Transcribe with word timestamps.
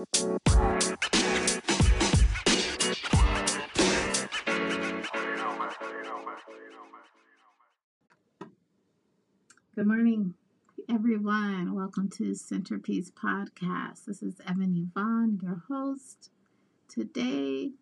Good 0.00 0.06
morning, 9.84 10.34
everyone. 10.88 11.74
Welcome 11.74 12.08
to 12.16 12.34
Centerpiece 12.34 13.10
Podcast. 13.10 14.06
This 14.06 14.22
is 14.22 14.40
Evan 14.48 14.74
Yvonne, 14.74 15.38
your 15.42 15.64
host. 15.68 16.30
Today, 16.88 17.72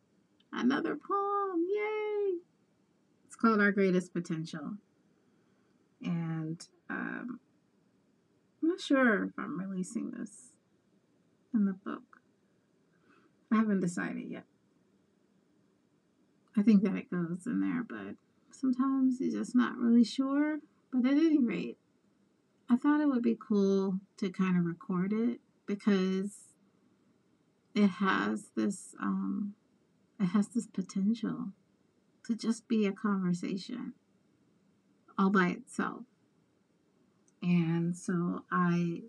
another 0.53 0.97
poem. 0.97 1.67
Yay! 1.69 2.39
It's 3.27 3.37
called 3.37 3.61
Our 3.61 3.71
Greatest 3.71 4.13
Potential. 4.13 4.73
And 6.03 6.67
um, 6.91 7.39
I'm 8.61 8.69
not 8.71 8.81
sure 8.81 9.23
if 9.23 9.39
I'm 9.39 9.61
releasing 9.61 10.11
this 10.11 10.49
in 11.55 11.65
the 11.65 11.73
book. 11.73 12.03
I 13.53 13.57
haven't 13.57 13.81
decided 13.81 14.29
yet. 14.29 14.45
I 16.57 16.63
think 16.63 16.83
that 16.83 16.97
it 16.97 17.11
goes 17.11 17.47
in 17.47 17.61
there, 17.61 17.85
but 17.89 18.17
sometimes 18.51 19.21
you're 19.21 19.41
just 19.41 19.55
not 19.55 19.77
really 19.77 20.05
sure. 20.05 20.59
But 20.93 21.07
at 21.07 21.13
any 21.13 21.39
rate, 21.39 21.79
I 22.69 22.77
thought 22.77 23.01
it 23.01 23.09
would 23.09 23.23
be 23.23 23.39
cool 23.39 24.01
to 24.19 24.31
kind 24.31 24.59
of 24.59 24.65
record 24.65 25.13
it 25.13 25.41
because 25.67 26.55
it 27.75 27.89
has 27.89 28.51
this 28.57 28.95
um, 29.01 29.55
it 30.19 30.27
has 30.27 30.49
this 30.49 30.67
potential 30.67 31.53
to 32.27 32.35
just 32.35 32.69
be 32.69 32.87
a 32.87 32.93
conversation 32.93 33.93
all 35.17 35.31
by 35.31 35.49
itself. 35.49 36.03
And 37.43 37.97
so 37.97 38.45
I 38.51 39.03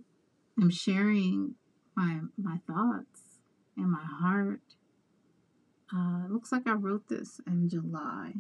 am 0.62 0.70
sharing 0.70 1.56
my 2.00 2.20
my 2.38 2.58
thoughts 2.66 3.22
and 3.76 3.92
my 3.92 4.04
heart. 4.04 4.62
Uh, 5.94 6.28
looks 6.30 6.52
like 6.52 6.68
I 6.68 6.74
wrote 6.74 7.10
this 7.10 7.42
in 7.46 7.68
July. 7.68 8.34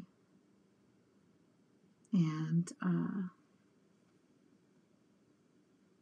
And 2.13 2.71
uh, 2.81 3.27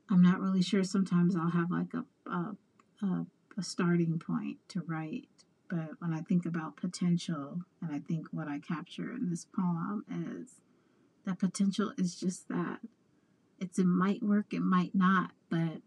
I'm 0.09 0.21
not 0.21 0.39
really 0.39 0.61
sure. 0.61 0.83
Sometimes 0.83 1.35
I'll 1.35 1.51
have 1.51 1.71
like 1.71 1.93
a, 1.93 2.29
a, 2.29 2.55
a, 3.01 3.25
a 3.57 3.63
starting 3.63 4.19
point 4.19 4.57
to 4.69 4.83
write. 4.85 5.27
But 5.69 5.99
when 5.99 6.13
I 6.13 6.21
think 6.21 6.45
about 6.45 6.77
potential, 6.77 7.61
and 7.81 7.93
I 7.93 7.99
think 7.99 8.27
what 8.31 8.47
I 8.47 8.59
capture 8.59 9.11
in 9.11 9.29
this 9.29 9.45
poem 9.45 10.05
is 10.09 10.61
that 11.25 11.39
potential 11.39 11.91
is 11.97 12.15
just 12.15 12.47
that. 12.49 12.79
It's 13.59 13.79
it 13.79 13.85
might 13.85 14.21
work, 14.21 14.53
it 14.53 14.61
might 14.61 14.93
not, 14.93 15.31
but 15.49 15.81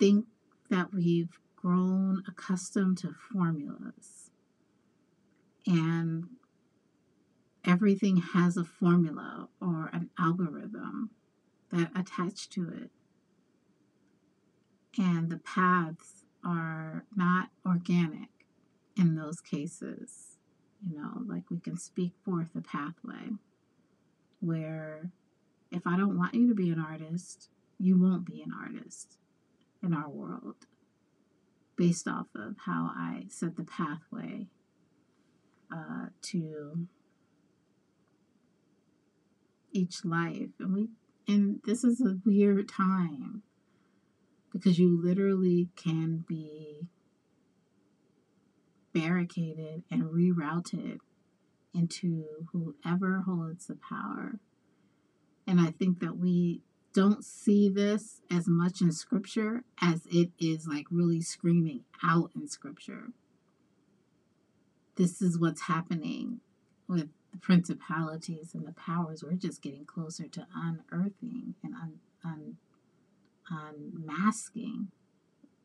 think 0.00 0.24
that 0.70 0.92
we've 0.94 1.38
grown 1.54 2.24
accustomed 2.26 2.98
to 2.98 3.12
formulas. 3.12 4.30
And 5.66 6.24
everything 7.64 8.16
has 8.16 8.56
a 8.56 8.64
formula 8.64 9.48
or 9.60 9.90
an 9.92 10.08
algorithm 10.18 11.10
that 11.70 11.90
attach 11.94 12.48
to 12.50 12.68
it. 12.70 12.90
And 14.98 15.30
the 15.30 15.38
paths 15.38 16.24
are 16.42 17.04
not 17.14 17.50
organic 17.66 18.30
in 18.96 19.14
those 19.14 19.40
cases. 19.40 20.38
You 20.82 20.96
know, 20.96 21.22
like 21.26 21.50
we 21.50 21.60
can 21.60 21.76
speak 21.76 22.12
forth 22.24 22.56
a 22.56 22.62
pathway 22.62 23.36
where 24.40 25.10
if 25.70 25.86
I 25.86 25.98
don't 25.98 26.16
want 26.16 26.34
you 26.34 26.48
to 26.48 26.54
be 26.54 26.70
an 26.70 26.80
artist, 26.80 27.50
you 27.78 28.00
won't 28.00 28.24
be 28.24 28.42
an 28.42 28.52
artist 28.58 29.19
in 29.82 29.94
our 29.94 30.08
world 30.08 30.66
based 31.76 32.06
off 32.06 32.26
of 32.34 32.56
how 32.66 32.90
I 32.94 33.24
set 33.28 33.56
the 33.56 33.64
pathway 33.64 34.46
uh, 35.72 36.06
to 36.22 36.86
each 39.72 40.04
life. 40.04 40.50
And 40.58 40.74
we 40.74 40.88
and 41.26 41.60
this 41.64 41.84
is 41.84 42.00
a 42.00 42.18
weird 42.24 42.68
time 42.68 43.42
because 44.52 44.78
you 44.78 45.00
literally 45.02 45.68
can 45.76 46.24
be 46.28 46.88
barricaded 48.92 49.84
and 49.90 50.02
rerouted 50.04 50.98
into 51.72 52.24
whoever 52.52 53.22
holds 53.24 53.66
the 53.66 53.76
power. 53.88 54.40
And 55.46 55.60
I 55.60 55.70
think 55.70 56.00
that 56.00 56.16
we 56.16 56.62
don't 56.92 57.24
see 57.24 57.68
this 57.68 58.20
as 58.30 58.48
much 58.48 58.80
in 58.80 58.92
scripture 58.92 59.62
as 59.80 60.06
it 60.10 60.30
is 60.38 60.66
like 60.66 60.86
really 60.90 61.20
screaming 61.20 61.84
out 62.02 62.30
in 62.34 62.48
scripture. 62.48 63.08
This 64.96 65.22
is 65.22 65.38
what's 65.38 65.62
happening 65.62 66.40
with 66.88 67.08
the 67.32 67.38
principalities 67.38 68.54
and 68.54 68.66
the 68.66 68.72
powers. 68.72 69.22
We're 69.22 69.32
just 69.32 69.62
getting 69.62 69.84
closer 69.84 70.26
to 70.26 70.46
unearthing 70.54 71.54
and 71.62 71.74
un, 71.74 72.00
un, 72.24 72.56
unmasking 73.48 74.88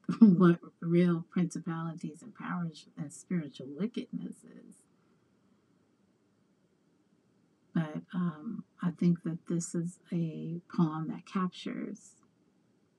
what 0.19 0.59
real 0.80 1.25
principalities 1.31 2.22
and 2.22 2.36
powers 2.36 2.88
and 2.97 3.12
spiritual 3.12 3.68
wickedness 3.69 4.38
is. 4.44 4.84
But 7.75 8.03
um, 8.13 8.63
I 8.81 8.91
think 8.91 9.24
that 9.24 9.47
this 9.50 9.75
is 9.75 10.00
a 10.12 10.62
poem 10.74 11.09
that 11.09 11.25
captures 11.25 12.13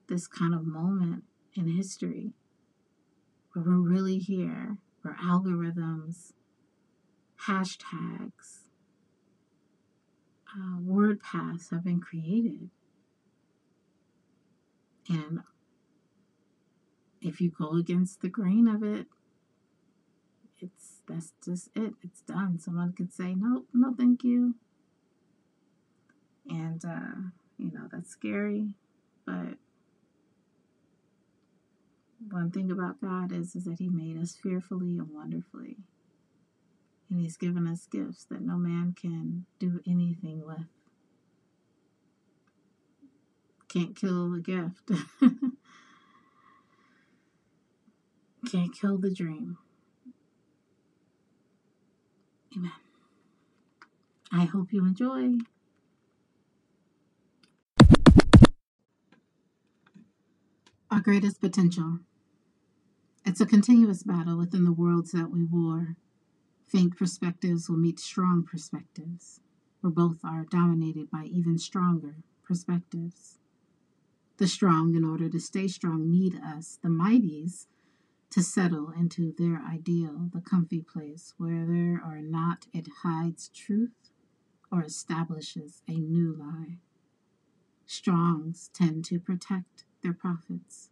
this 0.07 0.27
kind 0.27 0.53
of 0.53 0.67
moment 0.67 1.23
in 1.55 1.75
history 1.75 2.33
where 3.51 3.65
we're 3.65 3.89
really 3.89 4.19
here, 4.19 4.77
where 5.01 5.17
algorithms 5.21 6.33
hashtags, 7.47 8.59
uh, 10.55 10.79
word 10.79 11.21
paths 11.21 11.71
have 11.71 11.83
been 11.83 11.99
created. 11.99 12.69
And 15.09 15.39
if 17.19 17.41
you 17.41 17.49
go 17.49 17.71
against 17.71 18.21
the 18.21 18.29
grain 18.29 18.67
of 18.67 18.83
it, 18.83 19.07
it's 20.59 21.01
that's 21.07 21.33
just 21.43 21.69
it. 21.75 21.93
It's 22.03 22.21
done. 22.21 22.59
Someone 22.59 22.93
could 22.93 23.13
say, 23.13 23.33
nope, 23.35 23.67
no, 23.73 23.93
thank 23.97 24.23
you. 24.23 24.55
And 26.83 26.91
uh, 26.91 27.29
you 27.57 27.71
know, 27.71 27.87
that's 27.91 28.09
scary. 28.09 28.73
But 29.25 29.57
one 32.29 32.51
thing 32.51 32.71
about 32.71 33.01
God 33.01 33.31
is, 33.31 33.55
is 33.55 33.65
that 33.65 33.79
He 33.79 33.89
made 33.89 34.17
us 34.17 34.35
fearfully 34.41 34.97
and 34.97 35.09
wonderfully. 35.13 35.77
And 37.09 37.19
He's 37.19 37.37
given 37.37 37.67
us 37.67 37.87
gifts 37.87 38.25
that 38.25 38.41
no 38.41 38.57
man 38.57 38.95
can 38.99 39.45
do 39.59 39.81
anything 39.87 40.45
with. 40.45 40.65
Can't 43.69 43.95
kill 43.95 44.31
the 44.31 44.39
gift. 44.39 44.91
Can't 48.49 48.73
kill 48.73 48.97
the 48.97 49.13
dream. 49.13 49.57
Amen. 52.55 52.71
I 54.31 54.45
hope 54.45 54.71
you 54.71 54.85
enjoy. 54.85 55.37
Greatest 61.07 61.39
potential. 61.39 61.99
It's 63.25 63.39
a 63.39 63.45
continuous 63.45 64.03
battle 64.03 64.37
within 64.37 64.65
the 64.65 64.73
worlds 64.73 65.13
that 65.13 65.31
we 65.31 65.41
war. 65.41 65.95
Faint 66.67 66.97
perspectives 66.97 67.69
will 67.69 67.77
meet 67.77 67.97
strong 67.97 68.43
perspectives, 68.43 69.39
where 69.79 69.89
both 69.89 70.17
are 70.25 70.43
dominated 70.43 71.09
by 71.09 71.23
even 71.23 71.59
stronger 71.59 72.17
perspectives. 72.43 73.39
The 74.35 74.49
strong, 74.49 74.95
in 74.95 75.05
order 75.05 75.29
to 75.29 75.39
stay 75.39 75.69
strong, 75.69 76.11
need 76.11 76.35
us, 76.43 76.77
the 76.83 76.89
mighties, 76.89 77.67
to 78.31 78.43
settle 78.43 78.89
into 78.91 79.33
their 79.37 79.61
ideal, 79.65 80.29
the 80.33 80.41
comfy 80.41 80.81
place 80.81 81.33
where 81.37 81.65
there 81.65 82.01
or 82.05 82.19
not 82.21 82.65
it 82.73 82.89
hides 83.01 83.47
truth 83.47 84.11
or 84.69 84.83
establishes 84.83 85.81
a 85.87 85.93
new 85.93 86.35
lie. 86.37 86.79
Strongs 87.85 88.69
tend 88.73 89.05
to 89.05 89.21
protect 89.21 89.85
their 90.03 90.13
profits. 90.13 90.89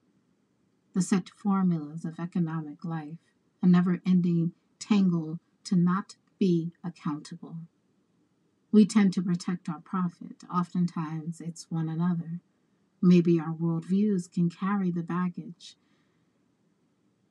The 0.95 1.01
set 1.01 1.29
formulas 1.29 2.05
of 2.05 2.21
economic 2.21 2.85
life, 2.85 3.17
a 3.61 3.67
never 3.67 4.01
ending 4.05 4.53
tangle 4.79 5.41
to 5.65 5.75
not 5.75 6.15
be 6.39 6.71
accountable. 6.85 7.57
We 8.71 8.85
tend 8.85 9.11
to 9.13 9.21
protect 9.21 9.67
our 9.67 9.81
profit. 9.81 10.45
Oftentimes, 10.49 11.41
it's 11.41 11.69
one 11.69 11.89
another. 11.89 12.39
Maybe 13.01 13.41
our 13.41 13.53
worldviews 13.53 14.31
can 14.31 14.49
carry 14.49 14.89
the 14.89 15.03
baggage. 15.03 15.75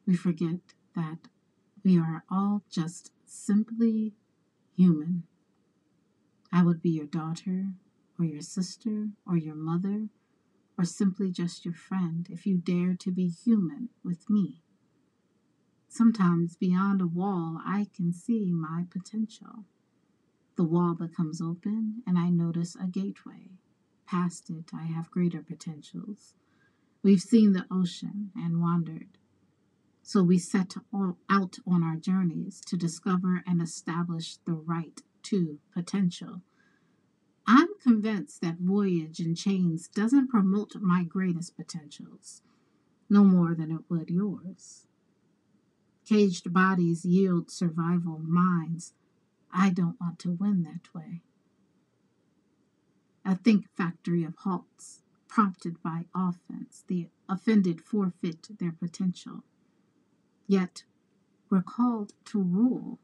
We 0.07 0.15
forget 0.15 0.75
that 0.95 1.29
we 1.83 1.99
are 1.99 2.23
all 2.31 2.65
just 2.71 3.13
simply 3.25 4.13
human. 4.77 5.23
I 6.53 6.63
would 6.63 6.83
be 6.83 6.91
your 6.91 7.07
daughter, 7.07 7.69
or 8.19 8.27
your 8.27 8.43
sister, 8.43 9.09
or 9.27 9.39
your 9.39 9.55
mother, 9.55 10.09
or 10.77 10.85
simply 10.85 11.31
just 11.31 11.65
your 11.65 11.75
friend 11.75 12.27
if 12.31 12.47
you 12.47 12.57
dare 12.57 12.95
to 12.95 13.11
be 13.11 13.29
human 13.29 13.89
with 14.03 14.29
me. 14.29 14.63
Sometimes 15.89 16.57
beyond 16.57 17.01
a 17.01 17.07
wall, 17.07 17.61
I 17.65 17.87
can 17.95 18.13
see 18.13 18.51
my 18.51 18.85
potential. 18.91 19.65
The 20.57 20.65
wall 20.65 20.95
becomes 20.95 21.41
open, 21.41 22.03
and 22.07 22.19
I 22.19 22.31
notice 22.31 22.77
a 22.77 22.87
gateway. 22.87 23.51
Past 24.07 24.51
it, 24.51 24.71
I 24.75 24.85
have 24.85 25.11
greater 25.11 25.43
potentials. 25.43 26.35
We've 27.03 27.21
seen 27.21 27.53
the 27.53 27.67
ocean 27.71 28.33
and 28.35 28.61
wandered. 28.61 29.19
So 30.03 30.23
we 30.23 30.39
set 30.39 30.75
out 31.31 31.59
on 31.67 31.83
our 31.83 31.97
journeys 31.97 32.61
to 32.67 32.77
discover 32.77 33.43
and 33.47 33.63
establish 33.63 34.37
the 34.45 34.53
right 34.53 35.01
to 35.25 35.59
potential. 35.73 36.43
Convinced 37.85 38.41
that 38.41 38.61
Voyage 38.61 39.21
in 39.21 39.35
Chains 39.35 39.89
doesn't 39.89 40.29
promote 40.29 40.75
my 40.81 41.05
greatest 41.05 41.55
potentials, 41.55 42.41
no 43.11 43.23
more 43.23 43.55
than 43.55 43.71
it 43.71 43.83
would 43.91 44.09
yours. 44.09 44.87
Caged 46.07 46.51
bodies 46.51 47.05
yield 47.05 47.51
survival 47.51 48.21
minds. 48.21 48.95
I 49.53 49.69
don't 49.69 50.01
want 50.01 50.19
to 50.21 50.31
win 50.33 50.63
that 50.63 50.95
way. 50.95 51.21
A 53.23 53.37
think 53.37 53.69
factory 53.77 54.25
of 54.25 54.35
halts, 54.39 55.03
prompted 55.29 55.83
by 55.83 56.07
offense. 56.15 56.85
The 56.87 57.09
offended 57.29 57.83
forfeit 57.83 58.49
their 58.59 58.73
potential. 58.73 59.45
Yet 60.47 60.85
we're 61.51 61.61
called 61.63 62.15
to 62.27 62.41
rule. 62.41 62.99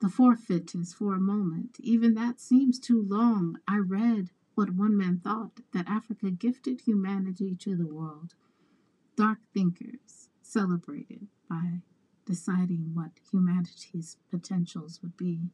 The 0.00 0.08
forfeit 0.08 0.74
is 0.74 0.94
for 0.94 1.14
a 1.14 1.20
moment. 1.20 1.76
Even 1.78 2.14
that 2.14 2.40
seems 2.40 2.78
too 2.78 3.02
long. 3.06 3.58
I 3.68 3.76
read 3.78 4.30
what 4.54 4.70
one 4.70 4.96
man 4.96 5.20
thought 5.22 5.60
that 5.72 5.88
Africa 5.88 6.30
gifted 6.30 6.80
humanity 6.82 7.54
to 7.56 7.76
the 7.76 7.86
world. 7.86 8.34
Dark 9.14 9.38
thinkers 9.52 10.28
celebrated 10.42 11.28
by 11.48 11.82
deciding 12.24 12.92
what 12.94 13.10
humanity's 13.30 14.16
potentials 14.30 15.00
would 15.02 15.16
be, 15.16 15.50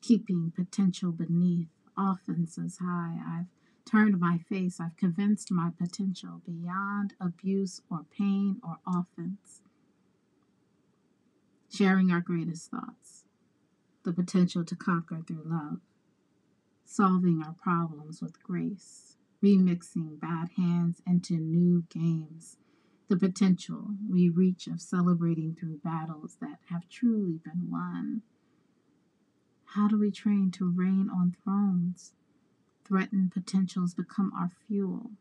keeping 0.00 0.52
potential 0.54 1.12
beneath, 1.12 1.68
offenses 1.96 2.78
high. 2.78 3.18
I've 3.24 3.46
turned 3.84 4.18
my 4.18 4.38
face, 4.38 4.80
I've 4.80 4.96
convinced 4.96 5.52
my 5.52 5.70
potential 5.78 6.42
beyond 6.44 7.14
abuse 7.20 7.82
or 7.90 8.04
pain 8.16 8.60
or 8.64 8.78
offense. 8.86 9.62
Sharing 11.72 12.10
our 12.10 12.20
greatest 12.20 12.70
thoughts, 12.70 13.24
the 14.04 14.12
potential 14.12 14.64
to 14.64 14.76
conquer 14.76 15.22
through 15.26 15.42
love, 15.44 15.80
solving 16.84 17.42
our 17.42 17.54
problems 17.54 18.22
with 18.22 18.42
grace, 18.42 19.16
remixing 19.42 20.20
bad 20.20 20.50
hands 20.56 21.02
into 21.06 21.34
new 21.34 21.84
games, 21.88 22.56
the 23.08 23.16
potential 23.16 23.96
we 24.08 24.28
reach 24.28 24.66
of 24.66 24.80
celebrating 24.80 25.54
through 25.54 25.80
battles 25.84 26.36
that 26.40 26.58
have 26.70 26.88
truly 26.88 27.40
been 27.44 27.70
won. 27.70 28.22
How 29.64 29.88
do 29.88 29.98
we 29.98 30.10
train 30.10 30.50
to 30.52 30.68
reign 30.68 31.08
on 31.08 31.36
thrones? 31.42 32.14
threatened 32.90 33.30
potentials 33.30 33.94
become 33.94 34.32
our 34.36 34.50
fuel. 34.66 35.12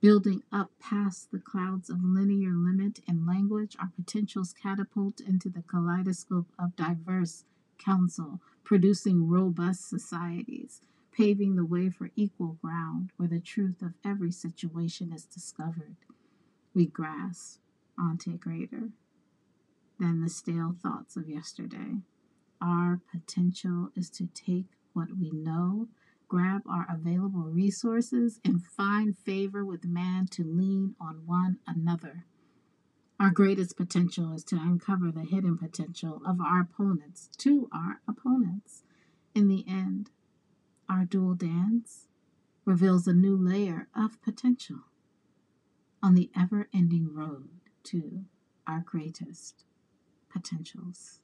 Building 0.00 0.42
up 0.50 0.70
past 0.80 1.30
the 1.30 1.38
clouds 1.38 1.90
of 1.90 2.02
linear 2.02 2.52
limit 2.52 3.00
and 3.06 3.26
language, 3.26 3.76
our 3.78 3.92
potentials 3.94 4.54
catapult 4.54 5.20
into 5.20 5.50
the 5.50 5.62
kaleidoscope 5.62 6.50
of 6.58 6.76
diverse 6.76 7.44
counsel, 7.78 8.40
producing 8.62 9.28
robust 9.28 9.88
societies, 9.88 10.80
paving 11.12 11.56
the 11.56 11.64
way 11.64 11.90
for 11.90 12.10
equal 12.16 12.58
ground 12.62 13.10
where 13.16 13.28
the 13.28 13.40
truth 13.40 13.82
of 13.82 13.94
every 14.04 14.32
situation 14.32 15.12
is 15.12 15.24
discovered. 15.24 15.96
We 16.74 16.86
grasp 16.86 17.60
onto 17.98 18.36
greater 18.36 18.90
than 19.98 20.20
the 20.20 20.30
stale 20.30 20.74
thoughts 20.82 21.16
of 21.16 21.28
yesterday. 21.28 22.02
Our 22.60 23.00
potential 23.10 23.90
is 23.94 24.10
to 24.10 24.28
take 24.34 24.66
what 24.92 25.16
we 25.18 25.30
know 25.30 25.88
grab 26.34 26.62
our 26.68 26.86
available 26.90 27.42
resources, 27.42 28.40
and 28.44 28.64
find 28.64 29.16
favor 29.16 29.64
with 29.64 29.84
man 29.84 30.26
to 30.26 30.42
lean 30.42 30.94
on 31.00 31.22
one 31.26 31.58
another. 31.66 32.24
Our 33.20 33.30
greatest 33.30 33.76
potential 33.76 34.32
is 34.32 34.42
to 34.44 34.56
uncover 34.56 35.12
the 35.12 35.22
hidden 35.22 35.56
potential 35.56 36.20
of 36.26 36.40
our 36.40 36.60
opponents 36.60 37.30
to 37.38 37.68
our 37.72 38.00
opponents. 38.08 38.82
In 39.34 39.48
the 39.48 39.64
end, 39.68 40.10
our 40.88 41.04
dual 41.04 41.34
dance 41.34 42.08
reveals 42.64 43.06
a 43.06 43.12
new 43.12 43.36
layer 43.36 43.88
of 43.94 44.20
potential 44.22 44.80
on 46.02 46.14
the 46.14 46.30
ever 46.36 46.68
ending 46.74 47.14
road 47.14 47.48
to 47.84 48.24
our 48.66 48.80
greatest 48.80 49.64
potentials. 50.30 51.20